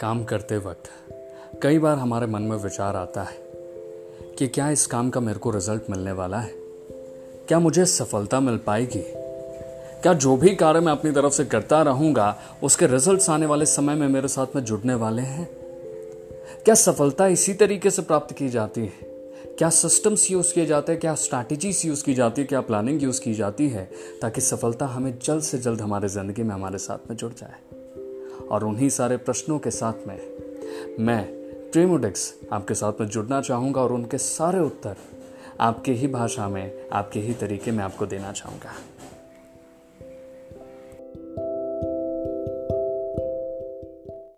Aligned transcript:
काम 0.00 0.24
करते 0.24 0.56
वक्त 0.56 0.82
कई 1.62 1.78
बार 1.78 1.96
हमारे 1.96 2.26
मन 2.26 2.42
में 2.42 2.56
विचार 2.56 2.96
आता 2.96 3.22
है 3.22 3.36
कि 4.38 4.48
क्या 4.48 4.70
इस 4.70 4.86
काम 4.86 5.10
का 5.10 5.20
मेरे 5.20 5.38
को 5.38 5.50
रिज़ल्ट 5.50 5.82
मिलने 5.90 6.12
वाला 6.12 6.38
है? 6.38 6.50
क्या 7.48 7.58
मुझे 7.58 7.84
सफलता 7.84 8.40
मिल 8.40 8.56
पाएगी? 8.56 9.02
क्या 10.02 10.12
जो 10.12 10.36
भी 10.36 10.54
कार्य 10.54 10.80
मैं 10.80 10.92
अपनी 10.92 11.10
तरफ़ 11.10 11.32
से 11.32 11.44
करता 11.44 11.82
रहूँगा, 11.82 12.38
उसके 12.62 12.86
रिजल्ट्स 12.86 13.30
आने 13.30 13.46
वाले 13.46 13.66
समय 13.66 13.94
में 13.94 14.08
मेरे 14.08 14.28
साथ 14.28 14.46
में 14.56 14.64
जुड़ने 14.64 14.94
वाले 14.94 15.22
हैं? 15.22 15.48
क्या 16.64 16.74
सफलता 16.74 17.26
इसी 17.26 17.54
तरीके 17.54 17.90
से 17.90 18.02
प्राप्त 18.02 18.36
की 18.36 18.48
जाती 18.48 18.80
है? 18.80 19.10
क्या 19.58 19.70
सिस्टम्स 19.70 20.30
यूज़ 20.30 20.54
किए 20.54 20.66
जाते 20.66 20.92
हैं? 20.92 21.00
क्या 21.00 21.14
स्ट्रैटेजीज 21.14 21.82
यूज़ 21.86 22.04
की 22.04 22.14
जाती 22.14 22.40
है? 22.40 22.46
क्या 22.46 22.60
प्लानिंग 22.60 23.02
यूज़ 23.02 23.20
की 23.20 23.34
जाती 23.34 23.68
है? 23.68 23.90
ताकि 24.22 24.40
सफलता 24.40 24.86
हमें 24.86 25.18
जल्द 25.24 25.42
से 25.42 25.58
जल्द 25.58 25.80
हमारे 25.80 26.08
ज़िंदगी 26.08 26.42
में 26.42 26.54
हमारे 26.54 26.78
साथ 26.78 27.10
में 27.10 27.16
जुड़ 27.16 27.32
जाए। 27.32 27.79
और 28.50 28.64
उन्हीं 28.64 28.88
सारे 28.88 29.16
प्रश्नों 29.16 29.58
के 29.58 29.70
साथ 29.70 30.06
में 30.06 30.18
मैं 31.00 31.24
ट्रेमोडेक्स 31.72 32.34
आपके 32.52 32.74
साथ 32.74 32.92
में 33.00 33.08
जुड़ना 33.08 33.40
चाहूँगा 33.40 33.80
और 33.80 33.92
उनके 33.92 34.18
सारे 34.18 34.60
उत्तर 34.60 34.96
आपके 35.60 35.92
ही 35.92 36.06
भाषा 36.06 36.48
में, 36.48 36.88
आपके 36.92 37.20
ही 37.20 37.34
तरीके 37.34 37.70
में 37.70 37.84
आपको 37.84 38.06
देना 38.06 38.32
चाहूँगा। 38.32 38.72